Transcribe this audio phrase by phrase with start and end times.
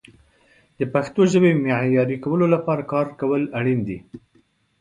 [0.79, 3.99] د پښتو ژبې معیاري کولو لپاره کار کول اړین دي.